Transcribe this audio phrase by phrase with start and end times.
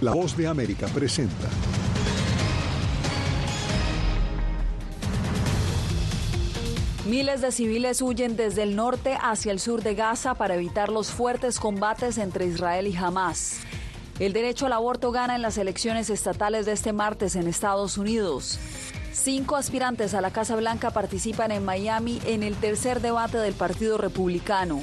[0.00, 1.48] La voz de América presenta.
[7.08, 11.10] Miles de civiles huyen desde el norte hacia el sur de Gaza para evitar los
[11.10, 13.58] fuertes combates entre Israel y Hamas.
[14.20, 18.60] El derecho al aborto gana en las elecciones estatales de este martes en Estados Unidos.
[19.12, 23.98] Cinco aspirantes a la Casa Blanca participan en Miami en el tercer debate del Partido
[23.98, 24.80] Republicano.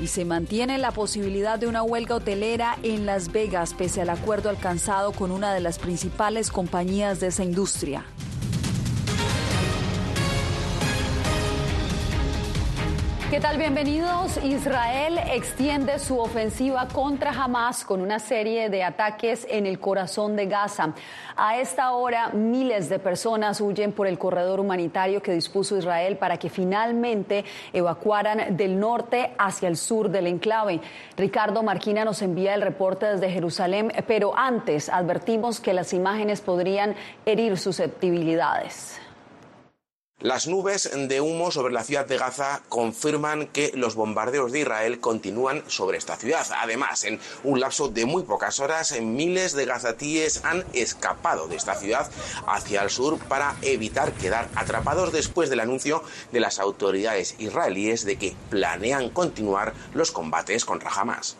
[0.00, 4.50] Y se mantiene la posibilidad de una huelga hotelera en Las Vegas pese al acuerdo
[4.50, 8.04] alcanzado con una de las principales compañías de esa industria.
[13.34, 13.58] ¿Qué tal?
[13.58, 14.36] Bienvenidos.
[14.44, 20.46] Israel extiende su ofensiva contra Hamas con una serie de ataques en el corazón de
[20.46, 20.94] Gaza.
[21.34, 26.36] A esta hora, miles de personas huyen por el corredor humanitario que dispuso Israel para
[26.36, 30.80] que finalmente evacuaran del norte hacia el sur del enclave.
[31.16, 36.94] Ricardo Marquina nos envía el reporte desde Jerusalén, pero antes advertimos que las imágenes podrían
[37.26, 39.00] herir susceptibilidades.
[40.24, 44.98] Las nubes de humo sobre la ciudad de Gaza confirman que los bombardeos de Israel
[44.98, 46.46] continúan sobre esta ciudad.
[46.62, 51.74] Además, en un lapso de muy pocas horas, miles de gazatíes han escapado de esta
[51.74, 52.10] ciudad
[52.46, 58.16] hacia el sur para evitar quedar atrapados después del anuncio de las autoridades israelíes de
[58.16, 61.36] que planean continuar los combates contra Hamas.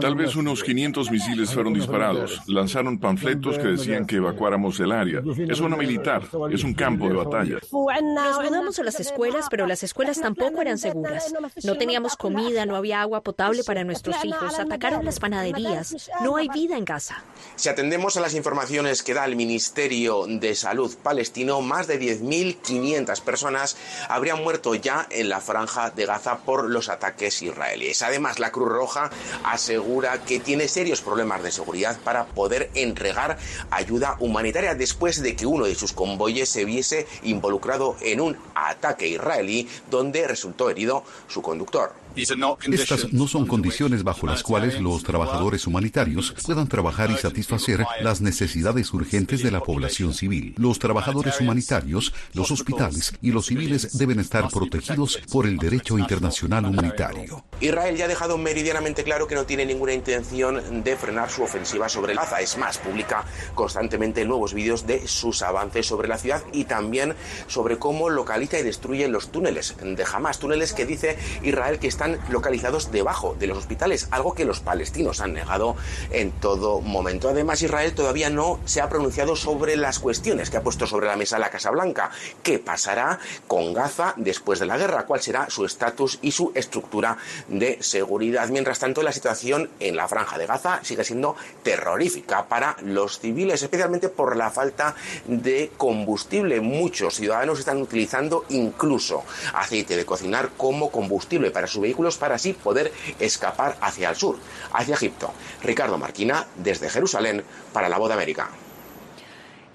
[0.00, 2.42] Tal vez unos 500 misiles fueron disparados.
[2.46, 5.22] Lanzaron panfletos que decían que evacuáramos el área.
[5.48, 7.58] Es una militar, es un campo de batalla.
[7.72, 11.34] Nos mudamos a las escuelas, pero las escuelas tampoco eran seguras.
[11.64, 14.58] No teníamos comida, no había agua potable para nuestros hijos.
[14.58, 16.10] Atacaron las panaderías.
[16.22, 17.22] No hay vida en Gaza.
[17.54, 23.22] Si atendemos a las informaciones que da el Ministerio de Salud palestino, más de 10.500
[23.22, 23.76] personas
[24.08, 28.02] habrían muerto ya en la franja de Gaza por los ataques israelíes.
[28.02, 29.10] Además, la Cruz Roja
[29.46, 33.38] asegura que tiene serios problemas de seguridad para poder entregar
[33.70, 39.08] ayuda humanitaria después de que uno de sus convoyes se viese involucrado en un ataque
[39.08, 42.05] israelí donde resultó herido su conductor.
[42.16, 48.20] Estas no son condiciones bajo las cuales los trabajadores humanitarios puedan trabajar y satisfacer las
[48.20, 50.54] necesidades urgentes de la población civil.
[50.56, 56.64] Los trabajadores humanitarios, los hospitales y los civiles deben estar protegidos por el derecho internacional
[56.66, 57.44] humanitario.
[57.60, 61.88] Israel ya ha dejado meridianamente claro que no tiene ninguna intención de frenar su ofensiva
[61.88, 62.40] sobre Gaza.
[62.40, 67.14] Es más, publica constantemente nuevos vídeos de sus avances sobre la ciudad y también
[67.46, 70.38] sobre cómo localiza y destruye los túneles de Hamas.
[70.38, 75.20] Túneles que dice Israel que están localizados debajo de los hospitales, algo que los palestinos
[75.20, 75.76] han negado
[76.10, 77.28] en todo momento.
[77.28, 81.16] Además, Israel todavía no se ha pronunciado sobre las cuestiones que ha puesto sobre la
[81.16, 82.10] mesa la Casa Blanca.
[82.42, 85.06] ¿Qué pasará con Gaza después de la guerra?
[85.06, 87.16] ¿Cuál será su estatus y su estructura
[87.48, 88.48] de seguridad?
[88.48, 93.62] Mientras tanto, la situación en la franja de Gaza sigue siendo terrorífica para los civiles,
[93.62, 94.94] especialmente por la falta
[95.26, 96.60] de combustible.
[96.60, 99.24] Muchos ciudadanos están utilizando incluso
[99.54, 104.36] aceite de cocinar como combustible para su vehículo para así poder escapar hacia el sur,
[104.72, 105.32] hacia Egipto.
[105.62, 107.42] Ricardo Marquina, desde Jerusalén,
[107.72, 108.48] para la Voz de América.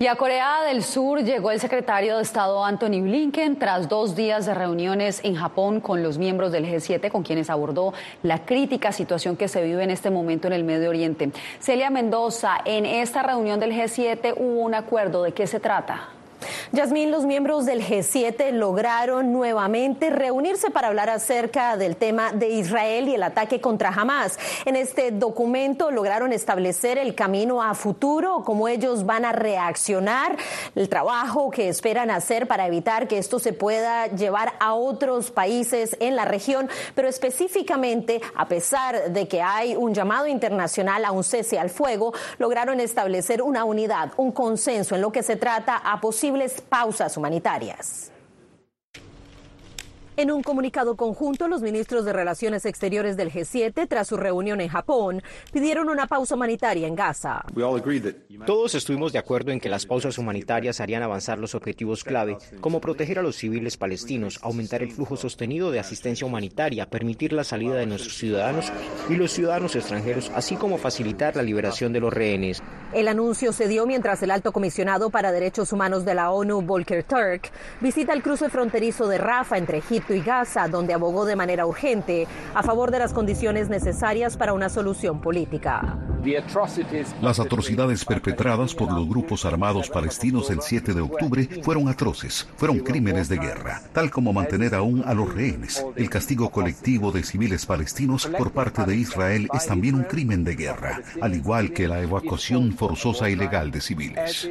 [0.01, 4.47] Y a Corea del Sur llegó el secretario de Estado Anthony Blinken tras dos días
[4.47, 7.93] de reuniones en Japón con los miembros del G7 con quienes abordó
[8.23, 11.31] la crítica situación que se vive en este momento en el Medio Oriente.
[11.59, 15.21] Celia Mendoza, en esta reunión del G7 hubo un acuerdo.
[15.21, 16.09] ¿De qué se trata?
[16.71, 23.09] Yasmín, los miembros del G7 lograron nuevamente reunirse para hablar acerca del tema de Israel
[23.09, 24.39] y el ataque contra Hamas.
[24.65, 30.37] En este documento lograron establecer el camino a futuro, cómo ellos van a reaccionar,
[30.75, 35.97] el trabajo que esperan hacer para evitar que esto se pueda llevar a otros países
[35.99, 41.23] en la región, pero específicamente, a pesar de que hay un llamado internacional a un
[41.23, 45.99] cese al fuego, lograron establecer una unidad, un consenso en lo que se trata a
[45.99, 46.30] posible
[46.61, 48.11] pausas humanitarias.
[50.17, 54.67] En un comunicado conjunto, los ministros de Relaciones Exteriores del G7, tras su reunión en
[54.67, 55.23] Japón,
[55.53, 57.45] pidieron una pausa humanitaria en Gaza.
[58.45, 62.81] Todos estuvimos de acuerdo en que las pausas humanitarias harían avanzar los objetivos clave, como
[62.81, 67.75] proteger a los civiles palestinos, aumentar el flujo sostenido de asistencia humanitaria, permitir la salida
[67.75, 68.69] de nuestros ciudadanos
[69.07, 72.61] y los ciudadanos extranjeros, así como facilitar la liberación de los rehenes.
[72.93, 77.05] El anuncio se dio mientras el alto comisionado para derechos humanos de la ONU, Volker
[77.05, 77.49] Turk,
[77.79, 82.27] visita el cruce fronterizo de Rafa entre Egipto y Gaza, donde abogó de manera urgente
[82.53, 85.97] a favor de las condiciones necesarias para una solución política.
[87.21, 92.79] Las atrocidades perpetradas por los grupos armados palestinos el 7 de octubre fueron atroces, fueron
[92.79, 95.83] crímenes de guerra, tal como mantener aún a los rehenes.
[95.95, 100.55] El castigo colectivo de civiles palestinos por parte de Israel es también un crimen de
[100.55, 104.49] guerra, al igual que la evacuación forzosa ilegal de civiles.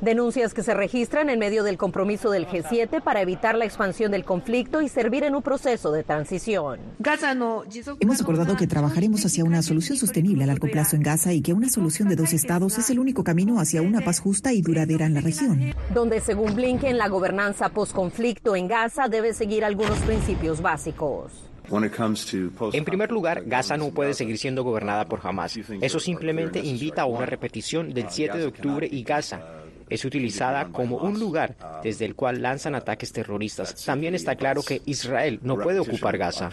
[0.00, 4.24] Denuncias que se registran en medio del compromiso del G7 para evitar la expansión del
[4.24, 6.78] conflicto y servir en un proceso de transición.
[7.98, 11.52] Hemos acordado que trabajaremos hacia una solución sostenible a largo plazo en Gaza y que
[11.52, 15.04] una solución de dos estados es el único camino hacia una paz justa y duradera
[15.06, 15.74] en la región.
[15.92, 21.32] Donde, según Blinken, la gobernanza post-conflicto en Gaza debe seguir algunos principios básicos.
[22.72, 25.58] En primer lugar, Gaza no puede seguir siendo gobernada por Hamas.
[25.80, 29.40] Eso simplemente invita a una repetición del 7 de octubre y Gaza
[29.90, 33.74] es utilizada como un lugar desde el cual lanzan ataques terroristas.
[33.84, 36.50] También está claro que Israel no puede ocupar Gaza.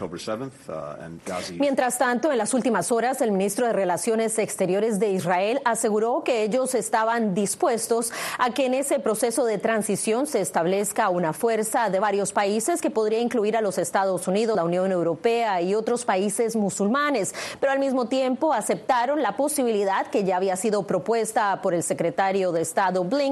[1.57, 6.43] Mientras tanto, en las últimas horas, el ministro de Relaciones Exteriores de Israel aseguró que
[6.43, 11.99] ellos estaban dispuestos a que en ese proceso de transición se establezca una fuerza de
[11.99, 16.55] varios países que podría incluir a los Estados Unidos, la Unión Europea y otros países
[16.55, 21.83] musulmanes, pero al mismo tiempo aceptaron la posibilidad que ya había sido propuesta por el
[21.83, 23.24] secretario de Estado Blinken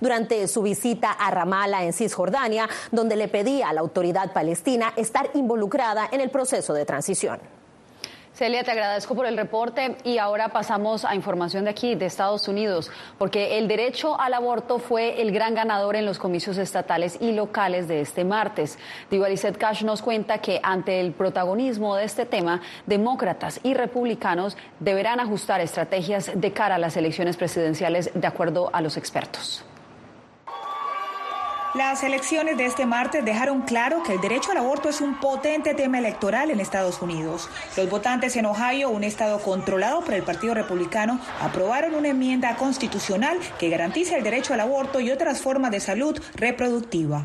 [0.00, 5.30] durante su visita a Ramallah en Cisjordania, donde le pedía a la autoridad palestina estar
[5.34, 7.61] involucrada en el proceso de transición.
[8.42, 12.48] Celia, te agradezco por el reporte y ahora pasamos a información de aquí, de Estados
[12.48, 17.30] Unidos, porque el derecho al aborto fue el gran ganador en los comicios estatales y
[17.30, 18.80] locales de este martes.
[19.12, 24.56] Digo, Alicet Cash nos cuenta que ante el protagonismo de este tema, demócratas y republicanos
[24.80, 29.64] deberán ajustar estrategias de cara a las elecciones presidenciales de acuerdo a los expertos.
[31.74, 35.72] Las elecciones de este martes dejaron claro que el derecho al aborto es un potente
[35.72, 37.48] tema electoral en Estados Unidos.
[37.78, 43.38] Los votantes en Ohio, un estado controlado por el Partido Republicano, aprobaron una enmienda constitucional
[43.58, 47.24] que garantiza el derecho al aborto y otras formas de salud reproductiva.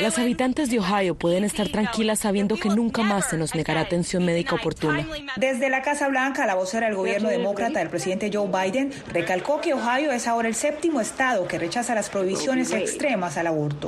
[0.00, 4.26] Las habitantes de Ohio pueden estar tranquilas sabiendo que nunca más se nos negará atención
[4.26, 5.06] médica oportuna.
[5.36, 9.72] Desde la Casa Blanca, la vocera del gobierno demócrata del presidente Joe Biden recalcó que
[9.72, 13.85] Ohio es ahora el séptimo estado que rechaza las prohibiciones extremas al aborto.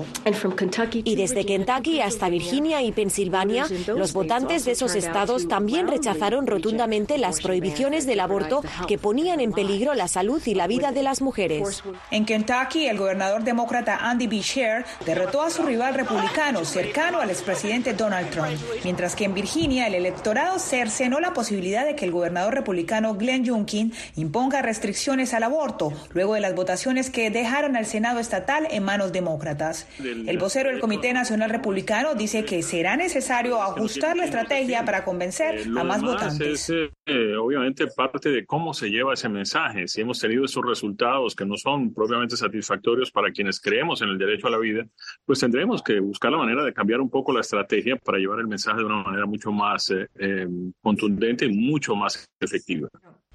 [1.04, 7.18] Y desde Kentucky hasta Virginia y Pensilvania, los votantes de esos estados también rechazaron rotundamente
[7.18, 11.20] las prohibiciones del aborto que ponían en peligro la salud y la vida de las
[11.20, 11.82] mujeres.
[12.10, 17.94] En Kentucky, el gobernador demócrata Andy Beshear derrotó a su rival republicano cercano al expresidente
[17.94, 22.54] Donald Trump, mientras que en Virginia el electorado cercenó la posibilidad de que el gobernador
[22.54, 28.18] republicano Glenn Youngkin imponga restricciones al aborto luego de las votaciones que dejaron al Senado
[28.20, 29.86] estatal en manos demócratas.
[29.98, 35.66] El vocero del Comité Nacional Republicano dice que será necesario ajustar la estrategia para convencer
[35.76, 36.70] a más votantes.
[36.70, 39.88] Es, eh, obviamente parte de cómo se lleva ese mensaje.
[39.88, 44.18] Si hemos tenido esos resultados que no son propiamente satisfactorios para quienes creemos en el
[44.18, 44.86] derecho a la vida,
[45.24, 48.46] pues tendremos que buscar la manera de cambiar un poco la estrategia para llevar el
[48.46, 50.46] mensaje de una manera mucho más eh, eh,
[50.80, 52.88] contundente y mucho más efectiva.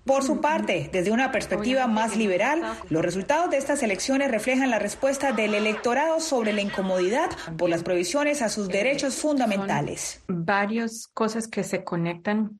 [0.05, 4.79] Por su parte, desde una perspectiva más liberal, los resultados de estas elecciones reflejan la
[4.79, 10.21] respuesta del electorado sobre la incomodidad por las prohibiciones a sus derechos fundamentales.
[10.27, 12.59] varias cosas que se conectan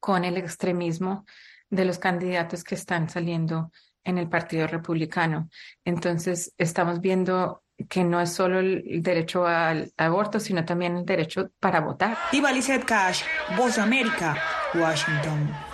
[0.00, 1.24] con el extremismo
[1.70, 3.70] de los candidatos que están saliendo
[4.04, 5.48] en el Partido Republicano.
[5.84, 11.50] Entonces, estamos viendo que no es solo el derecho al aborto, sino también el derecho
[11.58, 12.18] para votar.
[12.30, 12.50] Diva
[12.86, 13.22] Cash,
[13.56, 14.36] Voz de América,
[14.74, 15.69] Washington.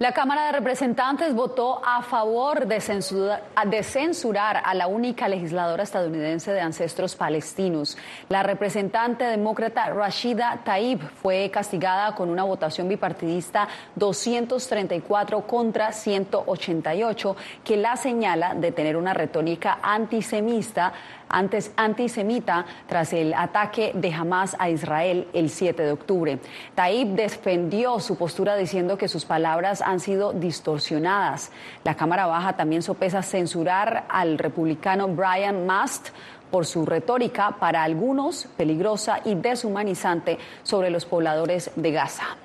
[0.00, 6.60] La Cámara de Representantes votó a favor de censurar, a la única legisladora estadounidense de
[6.62, 7.98] ancestros palestinos.
[8.30, 17.76] La representante demócrata Rashida Taib fue castigada con una votación bipartidista 234 contra 188 que
[17.76, 20.94] la señala de tener una retórica antisemita
[21.30, 26.38] antes antisemita tras el ataque de Hamas a Israel el 7 de octubre.
[26.74, 31.52] Taib defendió su postura diciendo que sus palabras han sido distorsionadas.
[31.84, 36.08] La Cámara Baja también sopesa censurar al republicano Brian Mast
[36.50, 42.36] por su retórica para algunos peligrosa y deshumanizante sobre los pobladores de Gaza.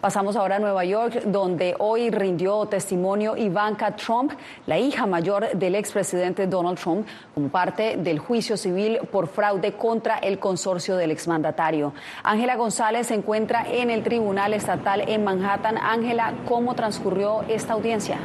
[0.00, 4.32] Pasamos ahora a Nueva York, donde hoy rindió testimonio Ivanka Trump,
[4.64, 10.16] la hija mayor del expresidente Donald Trump, como parte del juicio civil por fraude contra
[10.16, 11.92] el consorcio del exmandatario.
[12.22, 15.76] Ángela González se encuentra en el Tribunal Estatal en Manhattan.
[15.76, 18.16] Ángela, ¿cómo transcurrió esta audiencia?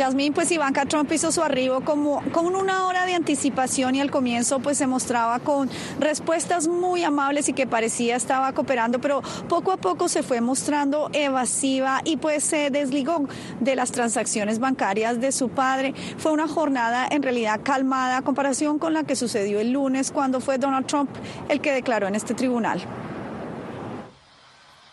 [0.00, 4.10] Yasmín, pues Ivanka Trump hizo su arribo como con una hora de anticipación y al
[4.10, 9.72] comienzo pues se mostraba con respuestas muy amables y que parecía estaba cooperando, pero poco
[9.72, 13.28] a poco se fue mostrando evasiva y pues se desligó
[13.60, 15.92] de las transacciones bancarias de su padre.
[16.16, 20.40] Fue una jornada en realidad calmada a comparación con la que sucedió el lunes cuando
[20.40, 21.10] fue Donald Trump
[21.50, 22.80] el que declaró en este tribunal.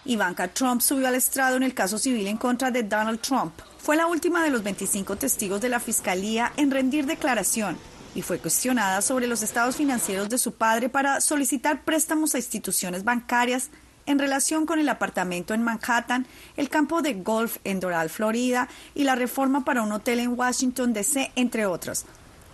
[0.04, 3.54] Ivanka Trump subió al estrado en el caso civil en contra de Donald Trump.
[3.88, 7.78] Fue la última de los 25 testigos de la Fiscalía en rendir declaración
[8.16, 13.06] y fue cuestionada sobre los estados financieros de su padre para solicitar préstamos a instituciones
[13.06, 13.70] bancarias
[14.06, 16.28] en relación con el apartamento en Manhattan,
[16.58, 20.92] el campo de golf en Doral, Florida, y la reforma para un hotel en Washington,
[20.92, 22.04] D.C., entre otros.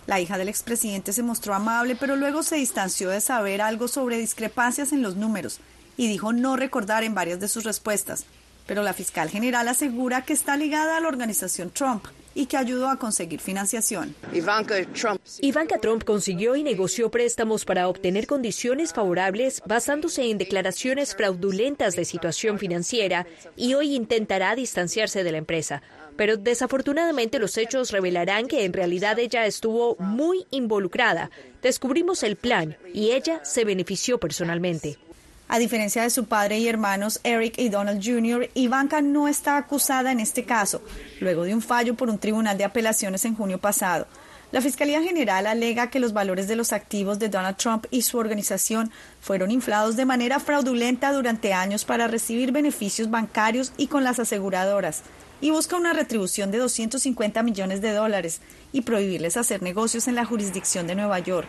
[0.06, 4.18] La hija del expresidente se mostró amable, pero luego se distanció de saber algo sobre
[4.18, 5.58] discrepancias en los números
[5.96, 8.24] y dijo no recordar en varias de sus respuestas.
[8.66, 12.04] Pero la fiscal general asegura que está ligada a la organización Trump
[12.34, 14.14] y que ayudó a conseguir financiación.
[14.32, 15.20] Ivanka Trump.
[15.40, 22.04] Ivanka Trump consiguió y negoció préstamos para obtener condiciones favorables basándose en declaraciones fraudulentas de
[22.04, 25.82] situación financiera y hoy intentará distanciarse de la empresa.
[26.16, 31.30] Pero desafortunadamente los hechos revelarán que en realidad ella estuvo muy involucrada.
[31.62, 34.98] Descubrimos el plan y ella se benefició personalmente.
[35.46, 40.10] A diferencia de su padre y hermanos Eric y Donald Jr., Ivanka no está acusada
[40.10, 40.82] en este caso,
[41.20, 44.06] luego de un fallo por un tribunal de apelaciones en junio pasado.
[44.52, 48.18] La Fiscalía General alega que los valores de los activos de Donald Trump y su
[48.18, 54.20] organización fueron inflados de manera fraudulenta durante años para recibir beneficios bancarios y con las
[54.20, 55.02] aseguradoras,
[55.40, 58.40] y busca una retribución de 250 millones de dólares
[58.72, 61.48] y prohibirles hacer negocios en la jurisdicción de Nueva York.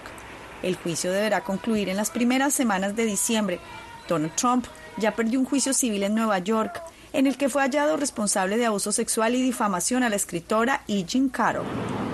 [0.64, 3.60] El juicio deberá concluir en las primeras semanas de diciembre,
[4.07, 4.65] Donald Trump
[4.97, 6.81] ya perdió un juicio civil en Nueva York,
[7.13, 11.03] en el que fue hallado responsable de abuso sexual y difamación a la escritora E.
[11.03, 12.04] Jean Carroll.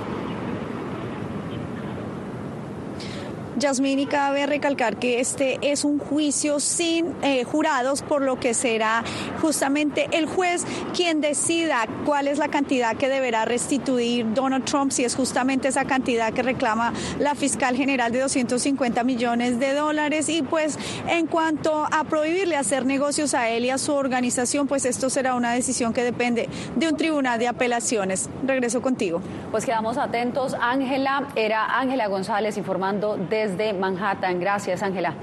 [3.62, 9.04] Yasmini, cabe recalcar que este es un juicio sin eh, jurados, por lo que será
[9.40, 10.66] justamente el juez
[10.96, 15.86] quien decida cuál es la cantidad que deberá restituir Donald Trump, si es justamente esa
[15.86, 20.28] cantidad que reclama la fiscal general de 250 millones de dólares.
[20.30, 24.86] Y pues en cuanto a prohibirle hacer negocios a él y a su organización, pues
[24.86, 28.28] esto será una decisión que depende de un tribunal de apelaciones.
[28.44, 29.22] Regreso contigo.
[29.52, 30.56] Pues quedamos atentos.
[30.60, 34.40] Ángela, era Ángela González informando desde de Manhattan.
[34.40, 35.16] Gracias, Ángela.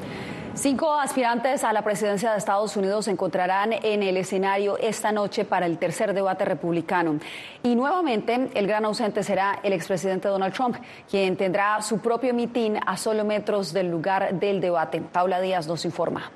[0.55, 5.45] Cinco aspirantes a la presidencia de Estados Unidos se encontrarán en el escenario esta noche
[5.45, 7.21] para el tercer debate republicano.
[7.63, 10.77] Y nuevamente el gran ausente será el expresidente Donald Trump,
[11.09, 15.01] quien tendrá su propio mitin a solo metros del lugar del debate.
[15.01, 16.33] Paula Díaz nos informa.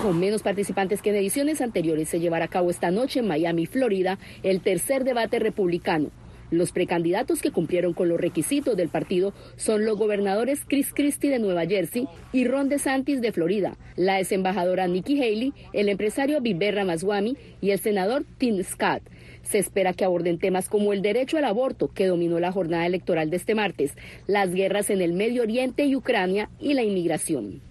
[0.00, 3.66] Con menos participantes que en ediciones anteriores, se llevará a cabo esta noche en Miami,
[3.66, 6.10] Florida, el tercer debate republicano.
[6.54, 11.40] Los precandidatos que cumplieron con los requisitos del partido son los gobernadores Chris Christie de
[11.40, 16.76] Nueva Jersey y Ron DeSantis de Florida, la ex embajadora Nikki Haley, el empresario Biber
[16.76, 19.02] Ramaswamy y el senador Tim Scott.
[19.42, 23.30] Se espera que aborden temas como el derecho al aborto, que dominó la jornada electoral
[23.30, 23.92] de este martes,
[24.28, 27.62] las guerras en el Medio Oriente y Ucrania y la inmigración.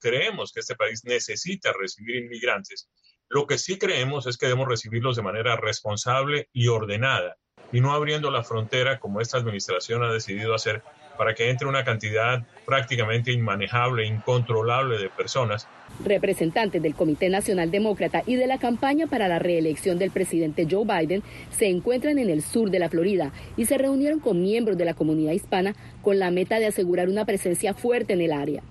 [0.00, 2.88] Creemos que este país necesita recibir inmigrantes.
[3.28, 7.36] Lo que sí creemos es que debemos recibirlos de manera responsable y ordenada
[7.72, 10.82] y no abriendo la frontera como esta administración ha decidido hacer
[11.20, 15.68] para que entre una cantidad prácticamente inmanejable, incontrolable de personas.
[16.02, 20.86] Representantes del Comité Nacional Demócrata y de la campaña para la reelección del presidente Joe
[20.86, 24.86] Biden se encuentran en el sur de la Florida y se reunieron con miembros de
[24.86, 28.62] la comunidad hispana con la meta de asegurar una presencia fuerte en el área.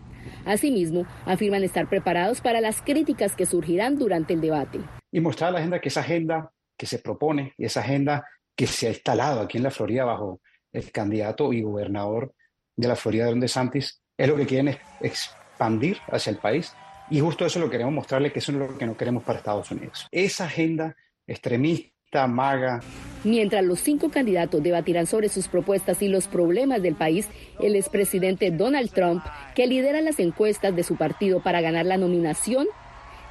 [0.44, 4.80] Asimismo, afirman estar preparados para las críticas que surgirán durante el debate.
[5.12, 8.26] Y mostrar a la agenda que esa agenda que se propone y esa agenda
[8.60, 10.42] que se ha instalado aquí en la Florida bajo
[10.74, 12.34] el candidato y gobernador
[12.76, 16.74] de la Florida, Don DeSantis, es lo que quieren expandir hacia el país.
[17.10, 19.72] Y justo eso lo queremos mostrarle, que eso es lo que no queremos para Estados
[19.72, 20.08] Unidos.
[20.12, 22.82] Esa agenda extremista, maga.
[23.24, 27.30] Mientras los cinco candidatos debatirán sobre sus propuestas y los problemas del país,
[27.62, 29.24] el expresidente Donald Trump,
[29.56, 32.68] que lidera las encuestas de su partido para ganar la nominación,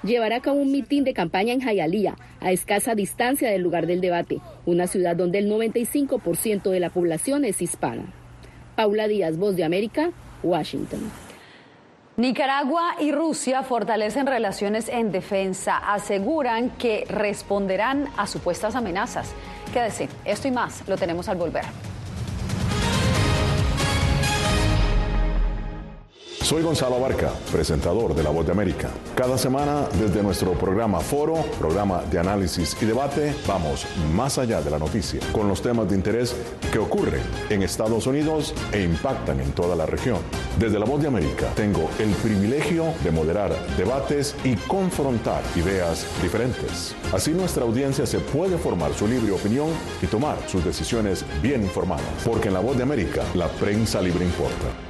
[0.02, 4.00] llevará a cabo un mitin de campaña en Hialeah, a escasa distancia del lugar del
[4.00, 8.12] debate, una ciudad donde el 95% de la población es hispana.
[8.76, 10.10] Paula Díaz, Voz de América,
[10.42, 11.00] Washington.
[12.16, 19.32] Nicaragua y Rusia fortalecen relaciones en defensa, aseguran que responderán a supuestas amenazas.
[19.72, 21.64] Quédese, esto y más lo tenemos al volver.
[26.48, 28.88] Soy Gonzalo Abarca, presentador de La Voz de América.
[29.14, 34.70] Cada semana, desde nuestro programa Foro, programa de análisis y debate, vamos más allá de
[34.70, 36.34] la noticia, con los temas de interés
[36.72, 40.20] que ocurren en Estados Unidos e impactan en toda la región.
[40.58, 46.94] Desde La Voz de América, tengo el privilegio de moderar debates y confrontar ideas diferentes.
[47.12, 49.68] Así nuestra audiencia se puede formar su libre opinión
[50.00, 54.24] y tomar sus decisiones bien informadas, porque en La Voz de América, la prensa libre
[54.24, 54.87] importa.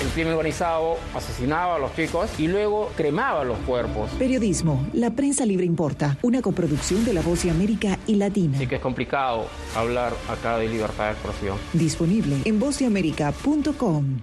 [0.00, 4.10] El crimen organizado asesinaba a los chicos y luego cremaba los cuerpos.
[4.16, 8.58] Periodismo, la prensa libre importa, una coproducción de La Voz de América y Latina.
[8.58, 11.58] Sí que es complicado hablar acá de libertad de expresión.
[11.72, 14.20] Disponible en vozdeamerica.com.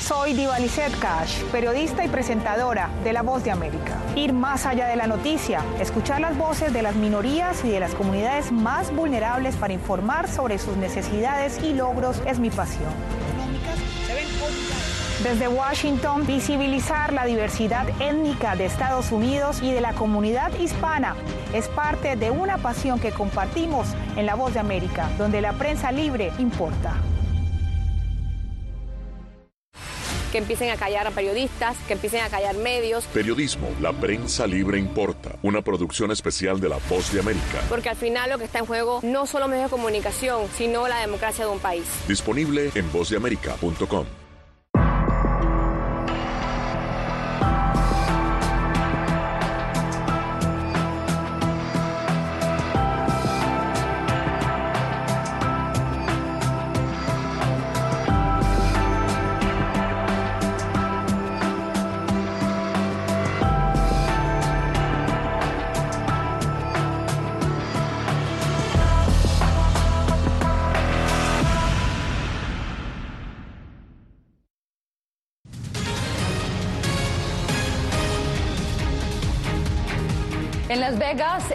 [0.00, 0.56] Soy Diva
[1.00, 3.98] Cash, periodista y presentadora de La Voz de América.
[4.16, 7.94] Ir más allá de la noticia, escuchar las voces de las minorías y de las
[7.94, 12.92] comunidades más vulnerables para informar sobre sus necesidades y logros es mi pasión.
[15.24, 21.16] Desde Washington, visibilizar la diversidad étnica de Estados Unidos y de la comunidad hispana
[21.54, 25.90] es parte de una pasión que compartimos en La Voz de América, donde la prensa
[25.92, 27.00] libre importa.
[30.30, 33.04] que empiecen a callar a periodistas, que empiecen a callar medios.
[33.04, 35.36] Periodismo, la prensa libre importa.
[35.42, 37.62] Una producción especial de La Voz de América.
[37.68, 40.98] Porque al final lo que está en juego no solo medios de comunicación, sino la
[40.98, 41.84] democracia de un país.
[42.08, 44.23] Disponible en vozdeamerica.com.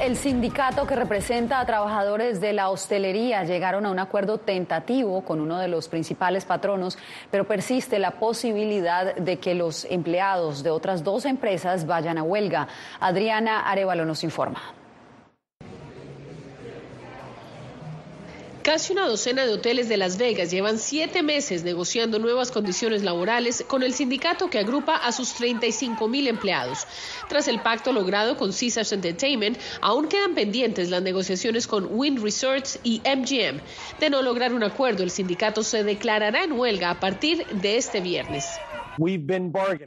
[0.01, 5.41] el sindicato que representa a trabajadores de la hostelería llegaron a un acuerdo tentativo con
[5.41, 6.97] uno de los principales patronos,
[7.29, 12.67] pero persiste la posibilidad de que los empleados de otras dos empresas vayan a huelga.
[12.99, 14.78] Adriana Arevalo nos informa.
[18.69, 23.65] Casi una docena de hoteles de Las Vegas llevan siete meses negociando nuevas condiciones laborales
[23.67, 26.85] con el sindicato que agrupa a sus 35 mil empleados.
[27.27, 32.77] Tras el pacto logrado con Caesars Entertainment, aún quedan pendientes las negociaciones con Wind Resorts
[32.83, 33.59] y MGM.
[33.99, 38.01] De no lograr un acuerdo, el sindicato se declarará en huelga a partir de este
[38.01, 38.59] viernes.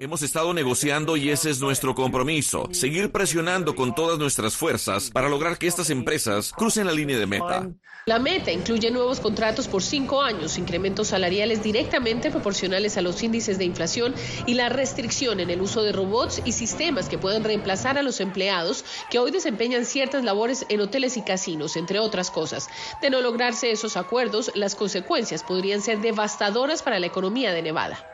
[0.00, 5.28] Hemos estado negociando y ese es nuestro compromiso, seguir presionando con todas nuestras fuerzas para
[5.28, 7.68] lograr que estas empresas crucen la línea de meta.
[8.06, 13.58] La meta incluye nuevos contratos por cinco años, incrementos salariales directamente proporcionales a los índices
[13.58, 14.14] de inflación
[14.46, 18.18] y la restricción en el uso de robots y sistemas que pueden reemplazar a los
[18.20, 22.68] empleados que hoy desempeñan ciertas labores en hoteles y casinos, entre otras cosas.
[23.02, 28.11] De no lograrse esos acuerdos, las consecuencias podrían ser devastadoras para la economía de Nevada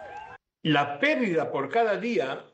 [0.62, 2.44] la pérdida por cada día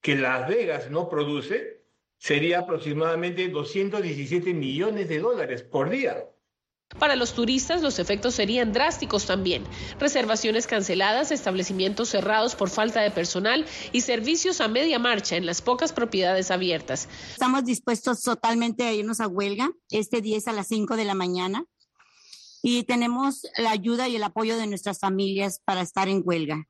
[0.00, 1.82] que Las Vegas no produce
[2.18, 6.24] sería aproximadamente 217 millones de dólares por día.
[6.98, 9.64] Para los turistas los efectos serían drásticos también.
[9.98, 15.62] Reservaciones canceladas, establecimientos cerrados por falta de personal y servicios a media marcha en las
[15.62, 17.08] pocas propiedades abiertas.
[17.30, 21.64] Estamos dispuestos totalmente a irnos a huelga este 10 a las 5 de la mañana
[22.62, 26.68] y tenemos la ayuda y el apoyo de nuestras familias para estar en huelga.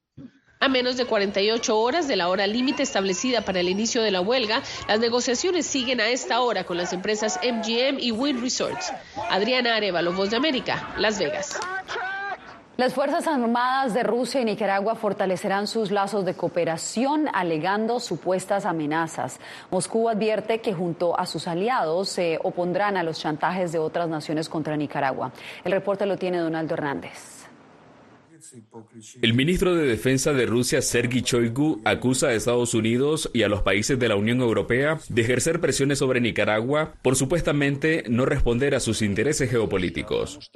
[0.62, 4.20] A menos de 48 horas de la hora límite establecida para el inicio de la
[4.20, 8.92] huelga, las negociaciones siguen a esta hora con las empresas MGM y Wind Resorts.
[9.28, 11.58] Adriana Arevalo, Voz de América, Las Vegas.
[12.76, 19.40] Las Fuerzas Armadas de Rusia y Nicaragua fortalecerán sus lazos de cooperación alegando supuestas amenazas.
[19.72, 24.48] Moscú advierte que junto a sus aliados se opondrán a los chantajes de otras naciones
[24.48, 25.32] contra Nicaragua.
[25.64, 27.41] El reporte lo tiene Donaldo Hernández.
[29.20, 33.62] El ministro de Defensa de Rusia, Sergei Shoigu, acusa a Estados Unidos y a los
[33.62, 38.80] países de la Unión Europea de ejercer presiones sobre Nicaragua por supuestamente no responder a
[38.80, 40.50] sus intereses geopolíticos.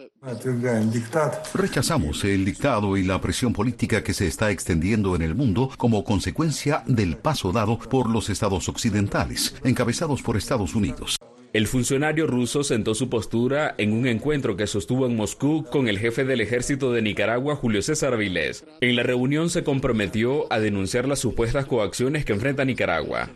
[1.55, 6.05] Rechazamos el dictado y la presión política que se está extendiendo en el mundo como
[6.05, 11.17] consecuencia del paso dado por los estados occidentales, encabezados por Estados Unidos.
[11.57, 15.99] El funcionario ruso sentó su postura en un encuentro que sostuvo en Moscú con el
[15.99, 18.67] jefe del ejército de Nicaragua, Julio César Vilés.
[18.83, 23.31] En la reunión se comprometió a denunciar las supuestas coacciones que enfrenta Nicaragua.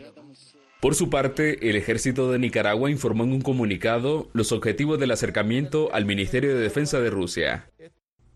[0.82, 5.88] Por su parte, el ejército de Nicaragua informó en un comunicado los objetivos del acercamiento
[5.94, 7.70] al Ministerio de Defensa de Rusia.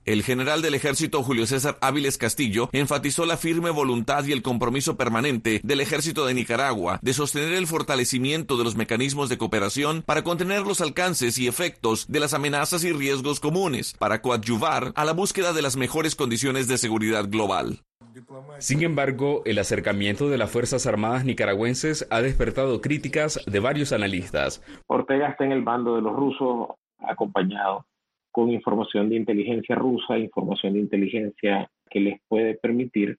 [0.05, 4.99] El general del ejército Julio César Áviles Castillo enfatizó la firme voluntad y el compromiso
[4.99, 10.23] permanente del ejército de Nicaragua de sostener el fortalecimiento de los mecanismos de cooperación para
[10.23, 15.15] contener los alcances y efectos de las amenazas y riesgos comunes, para coadyuvar a la
[15.15, 17.81] búsqueda de las mejores condiciones de seguridad global.
[18.59, 24.63] Sin embargo, el acercamiento de las Fuerzas Armadas nicaragüenses ha despertado críticas de varios analistas.
[24.87, 27.87] Ortega está en el bando de los rusos acompañado
[28.35, 33.17] con información de inteligencia rusa, información de inteligencia que les puede permitir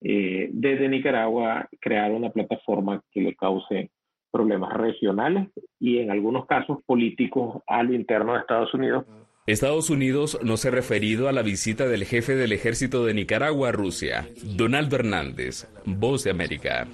[0.00, 3.92] eh, desde Nicaragua crear una plataforma que le cause
[4.32, 9.04] problemas regionales y en algunos casos políticos a lo interno de Estados Unidos.
[9.46, 13.68] Estados Unidos no se ha referido a la visita del jefe del ejército de Nicaragua
[13.68, 14.26] a Rusia,
[14.56, 16.88] Donaldo Hernández, Voz de América.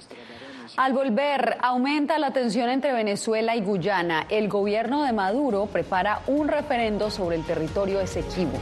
[0.75, 4.25] Al volver, aumenta la tensión entre Venezuela y Guyana.
[4.27, 8.57] El gobierno de Maduro prepara un referendo sobre el territorio Esequibo.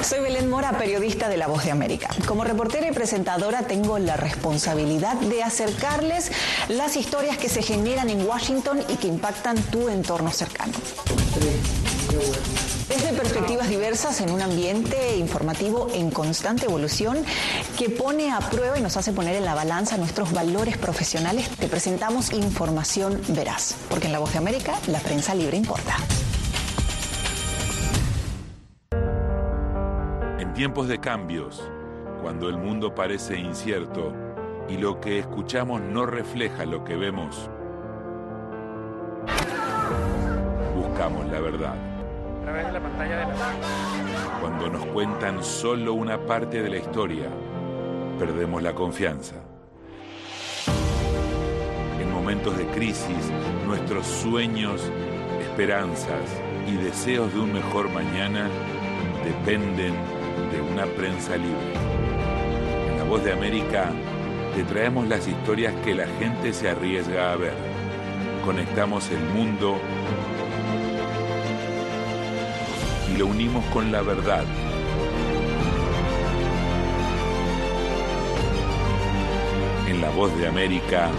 [0.00, 2.08] Soy Belén Mora, periodista de La Voz de América.
[2.28, 6.30] Como reportera y presentadora tengo la responsabilidad de acercarles
[6.68, 10.74] las historias que se generan en Washington y que impactan tu entorno cercano.
[12.88, 17.18] Desde perspectivas diversas en un ambiente informativo en constante evolución
[17.78, 21.68] que pone a prueba y nos hace poner en la balanza nuestros valores profesionales, te
[21.68, 25.96] presentamos información veraz, porque en La Voz de América la prensa libre importa.
[30.38, 31.62] En tiempos de cambios,
[32.20, 34.12] cuando el mundo parece incierto
[34.68, 37.48] y lo que escuchamos no refleja lo que vemos,
[40.76, 41.92] buscamos la verdad
[42.44, 47.28] de la pantalla de la Cuando nos cuentan solo una parte de la historia,
[48.18, 49.36] perdemos la confianza.
[52.00, 53.30] En momentos de crisis,
[53.66, 54.82] nuestros sueños,
[55.40, 58.48] esperanzas y deseos de un mejor mañana
[59.24, 59.94] dependen
[60.50, 61.72] de una prensa libre.
[62.90, 63.90] En La Voz de América
[64.54, 67.54] te traemos las historias que la gente se arriesga a ver.
[68.44, 69.78] Conectamos el mundo
[73.12, 74.44] y lo unimos con la verdad.
[79.86, 81.10] En La Voz de América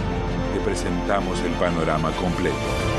[0.52, 2.93] te presentamos el panorama completo.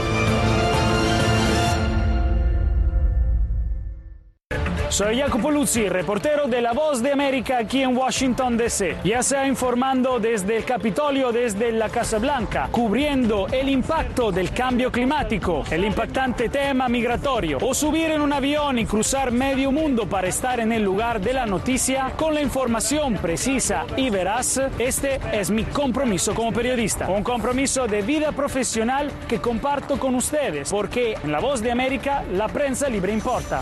[4.95, 8.95] Soy Jacopo Luzzi, reportero de La Voz de América aquí en Washington, D.C.
[9.03, 14.93] Ya sea informando desde el Capitolio, desde la Casa Blanca, cubriendo el impacto del cambio
[14.93, 20.29] climático, el impactante tema migratorio, o subir en un avión y cruzar medio mundo para
[20.29, 25.51] estar en el lugar de la noticia con la información precisa y veraz, este es
[25.51, 27.09] mi compromiso como periodista.
[27.09, 32.23] Un compromiso de vida profesional que comparto con ustedes, porque en La Voz de América
[32.31, 33.61] la prensa libre importa.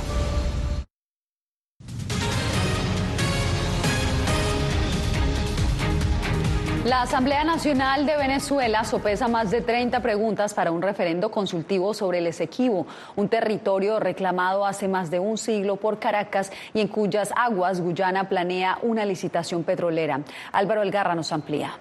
[6.86, 12.18] La Asamblea Nacional de Venezuela sopesa más de 30 preguntas para un referendo consultivo sobre
[12.18, 17.32] el Esequibo, un territorio reclamado hace más de un siglo por Caracas y en cuyas
[17.38, 20.20] aguas Guyana planea una licitación petrolera.
[20.52, 21.72] Álvaro Elgarra nos amplía.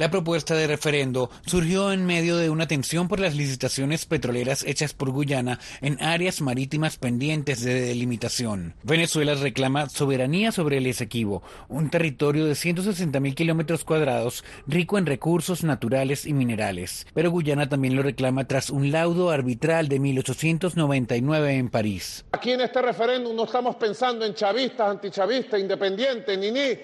[0.00, 4.94] La propuesta de referendo surgió en medio de una tensión por las licitaciones petroleras hechas
[4.94, 8.76] por Guyana en áreas marítimas pendientes de delimitación.
[8.82, 15.64] Venezuela reclama soberanía sobre el Esequibo, un territorio de 160.000 kilómetros cuadrados rico en recursos
[15.64, 17.06] naturales y minerales.
[17.12, 22.24] Pero Guyana también lo reclama tras un laudo arbitral de 1899 en París.
[22.32, 26.78] Aquí en este referéndum no estamos pensando en chavistas, antichavistas, independientes, ni ni.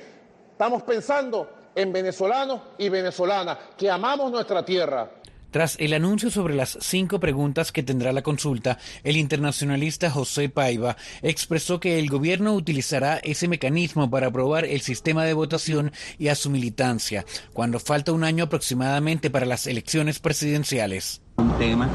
[0.52, 5.10] Estamos pensando en venezolanos y venezolanas que amamos nuestra tierra.
[5.50, 10.96] Tras el anuncio sobre las cinco preguntas que tendrá la consulta, el internacionalista José Paiva
[11.22, 16.34] expresó que el gobierno utilizará ese mecanismo para aprobar el sistema de votación y a
[16.34, 21.22] su militancia, cuando falta un año aproximadamente para las elecciones presidenciales.
[21.36, 21.88] Un tema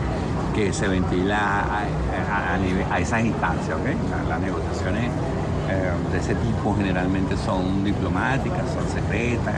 [0.55, 1.85] que se ventila
[2.89, 3.77] a, esas instancias,
[4.27, 5.11] las negociaciones
[5.71, 9.55] eh, de ese tipo generalmente son diplomáticas, son secretas.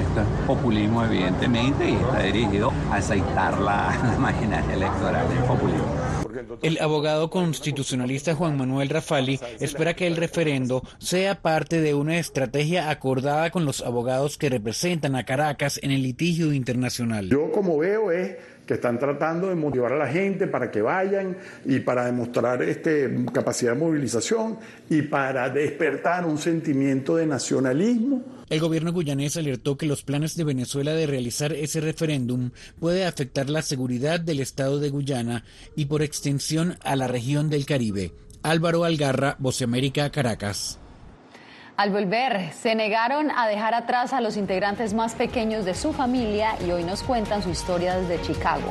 [0.00, 6.12] Esto es populismo evidentemente y está dirigido a aceitar la, la maquinaria electoral del populismo.
[6.62, 12.90] El abogado constitucionalista Juan Manuel Rafali espera que el referendo sea parte de una estrategia
[12.90, 17.28] acordada con los abogados que representan a Caracas en el litigio internacional.
[17.28, 18.36] Yo como veo es
[18.72, 23.26] que están tratando de motivar a la gente para que vayan y para demostrar este,
[23.30, 24.58] capacidad de movilización
[24.88, 28.22] y para despertar un sentimiento de nacionalismo.
[28.48, 33.50] El gobierno guyanés alertó que los planes de Venezuela de realizar ese referéndum puede afectar
[33.50, 35.44] la seguridad del Estado de Guyana
[35.76, 38.12] y por extensión a la región del Caribe.
[38.42, 40.81] Álvaro Algarra, América, Caracas.
[41.76, 46.54] Al volver, se negaron a dejar atrás a los integrantes más pequeños de su familia
[46.66, 48.70] y hoy nos cuentan su historia desde Chicago.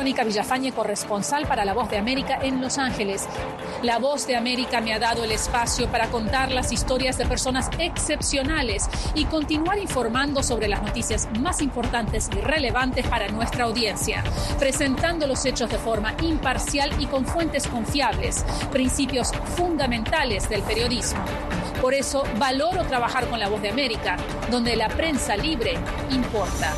[0.00, 3.28] Verónica Villafañe, corresponsal para La Voz de América en Los Ángeles.
[3.82, 7.68] La Voz de América me ha dado el espacio para contar las historias de personas
[7.78, 14.24] excepcionales y continuar informando sobre las noticias más importantes y relevantes para nuestra audiencia,
[14.58, 21.22] presentando los hechos de forma imparcial y con fuentes confiables, principios fundamentales del periodismo.
[21.82, 24.16] Por eso valoro trabajar con La Voz de América,
[24.50, 25.74] donde la prensa libre
[26.10, 26.72] importa.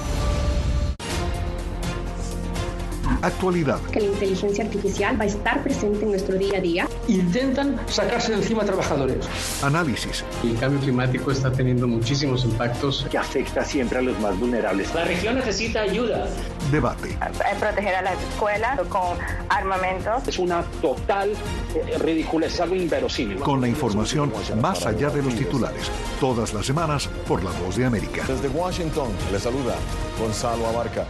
[3.23, 3.81] Actualidad.
[3.93, 6.89] Que la inteligencia artificial va a estar presente en nuestro día a día.
[7.07, 9.29] Intentan sacarse de encima a trabajadores.
[9.63, 10.25] Análisis.
[10.43, 14.93] El cambio climático está teniendo muchísimos impactos que afecta siempre a los más vulnerables.
[14.93, 16.27] La región necesita ayuda.
[16.73, 17.17] Debate.
[17.61, 19.17] Proteger a las escuelas con
[19.49, 20.27] armamentos.
[20.27, 21.31] Es una total
[21.75, 23.39] eh, ridícula, es algo inverosímil.
[23.39, 25.91] Con la información más allá de los titulares.
[26.19, 28.25] Todas las semanas por La Voz de América.
[28.27, 29.77] Desde Washington le saluda
[30.19, 31.07] Gonzalo Abarca.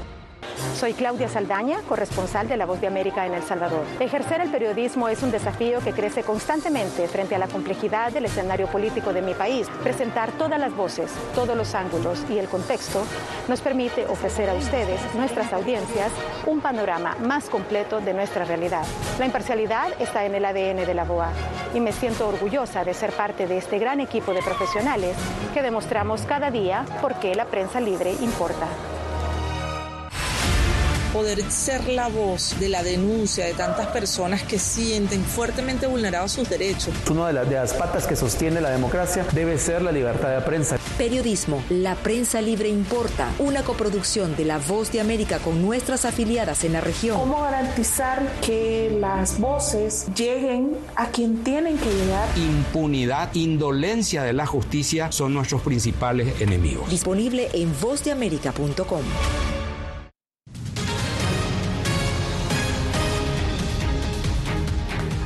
[0.76, 3.84] Soy Claudia Saldaña, corresponsal de La Voz de América en El Salvador.
[4.00, 8.66] Ejercer el periodismo es un desafío que crece constantemente frente a la complejidad del escenario
[8.66, 9.68] político de mi país.
[9.82, 13.04] Presentar todas las voces, todos los ángulos y el contexto
[13.48, 16.10] nos permite ofrecer a ustedes, nuestras audiencias,
[16.46, 18.84] un panorama más completo de nuestra realidad.
[19.18, 21.30] La imparcialidad está en el ADN de la BOA
[21.74, 25.16] y me siento orgullosa de ser parte de este gran equipo de profesionales
[25.54, 28.66] que demostramos cada día por qué la prensa libre importa
[31.12, 36.48] poder ser la voz de la denuncia de tantas personas que sienten fuertemente vulnerados sus
[36.48, 36.94] derechos.
[37.10, 40.78] Una de, de las patas que sostiene la democracia debe ser la libertad de prensa.
[40.96, 46.64] Periodismo, la prensa libre importa, una coproducción de La Voz de América con nuestras afiliadas
[46.64, 47.18] en la región.
[47.18, 52.28] ¿Cómo garantizar que las voces lleguen a quien tienen que llegar?
[52.36, 56.88] Impunidad, indolencia de la justicia son nuestros principales enemigos.
[56.90, 59.02] Disponible en vozdeamerica.com.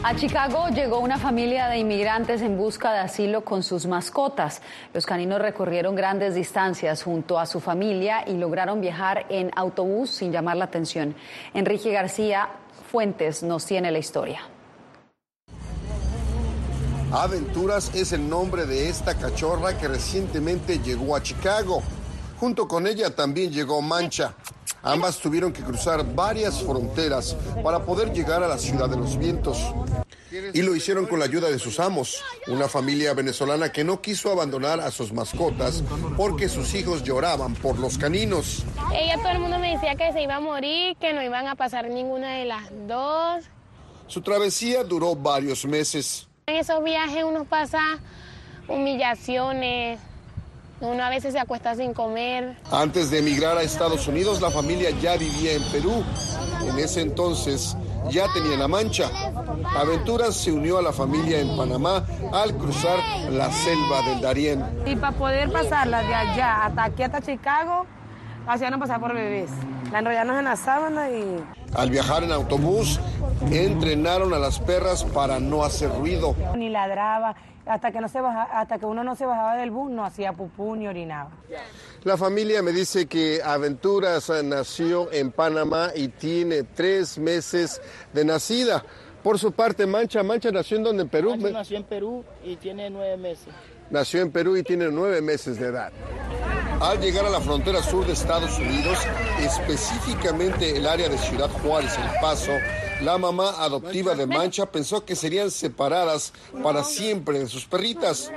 [0.09, 4.63] A Chicago llegó una familia de inmigrantes en busca de asilo con sus mascotas.
[4.95, 10.31] Los caninos recorrieron grandes distancias junto a su familia y lograron viajar en autobús sin
[10.31, 11.17] llamar la atención.
[11.55, 12.49] Enrique García
[12.89, 14.43] Fuentes nos tiene la historia.
[17.11, 21.83] Aventuras es el nombre de esta cachorra que recientemente llegó a Chicago.
[22.39, 24.37] Junto con ella también llegó Mancha.
[24.83, 29.59] Ambas tuvieron que cruzar varias fronteras para poder llegar a la ciudad de los vientos.
[30.53, 34.31] Y lo hicieron con la ayuda de sus amos, una familia venezolana que no quiso
[34.31, 35.83] abandonar a sus mascotas
[36.17, 38.65] porque sus hijos lloraban por los caninos.
[38.95, 41.55] Ella todo el mundo me decía que se iba a morir, que no iban a
[41.55, 43.45] pasar ninguna de las dos.
[44.09, 46.29] Su travesía duró varios meses.
[46.47, 47.81] En esos viajes uno pasa
[48.69, 49.99] humillaciones,
[50.81, 52.57] uno a veces se acuesta sin comer.
[52.71, 56.05] Antes de emigrar a Estados Unidos, la familia ya vivía en Perú.
[56.69, 57.77] En ese entonces
[58.11, 59.11] ya tenía la mancha.
[59.77, 62.99] Aventuras se unió a la familia en Panamá al cruzar
[63.31, 64.65] la selva del Darién.
[64.85, 67.87] Y para poder pasarla de allá hasta aquí, hasta Chicago,
[68.47, 69.51] hacían pasar por bebés.
[69.93, 71.43] La enrollamos en la sábana y...
[71.77, 72.99] Al viajar en autobús,
[73.51, 76.35] entrenaron a las perras para no hacer ruido.
[76.57, 77.37] Ni ladraba
[77.67, 80.77] hasta que, no se hasta que uno no se bajaba del bus, no hacía pupú
[80.77, 81.31] ni orinaba.
[82.05, 88.85] La familia me dice que Aventuras nació en Panamá y tiene tres meses de nacida.
[89.23, 91.31] Por su parte, Mancha, Mancha nació en donde, en Perú.
[91.31, 93.49] Mancha nació en Perú y tiene nueve meses.
[93.91, 95.93] Nació en Perú y tiene nueve meses de edad.
[96.81, 98.99] Al llegar a la frontera sur de Estados Unidos,
[99.41, 102.53] específicamente el área de Ciudad Juárez, El Paso,
[103.01, 108.31] la mamá adoptiva de Mancha pensó que serían separadas para siempre de sus perritas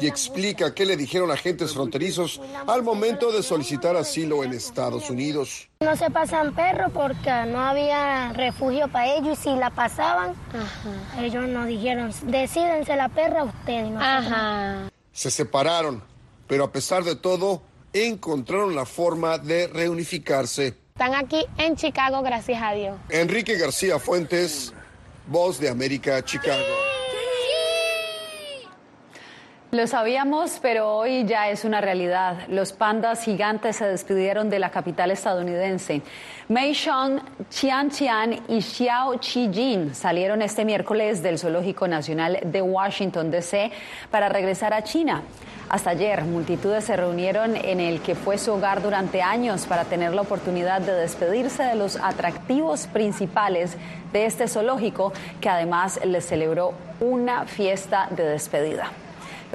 [0.00, 5.68] y explica qué le dijeron agentes fronterizos al momento de solicitar asilo en Estados Unidos.
[5.80, 10.34] No se pasan perros porque no había refugio para ellos y si la pasaban,
[11.18, 13.92] ellos nos dijeron, decídense la perra ustedes.
[15.12, 16.02] Se separaron,
[16.46, 20.74] pero a pesar de todo, encontraron la forma de reunificarse.
[20.94, 22.96] Están aquí en Chicago, gracias a Dios.
[23.10, 24.72] Enrique García Fuentes,
[25.26, 26.64] Voz de América, Chicago.
[29.76, 32.48] Lo sabíamos, pero hoy ya es una realidad.
[32.48, 36.00] Los pandas gigantes se despidieron de la capital estadounidense.
[36.48, 43.30] Mei Shong, Qian Qian y Xiao Qijin salieron este miércoles del Zoológico Nacional de Washington,
[43.30, 43.70] D.C.
[44.10, 45.24] para regresar a China.
[45.68, 50.14] Hasta ayer, multitudes se reunieron en el que fue su hogar durante años para tener
[50.14, 53.76] la oportunidad de despedirse de los atractivos principales
[54.10, 55.12] de este zoológico,
[55.42, 58.90] que además les celebró una fiesta de despedida.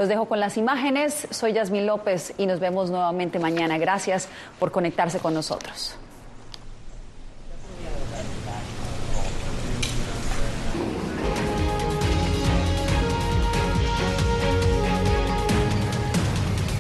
[0.02, 1.28] Los dejo con las imágenes.
[1.30, 3.78] Soy Yasmín López y nos vemos nuevamente mañana.
[3.78, 5.96] Gracias por conectarse con nosotros.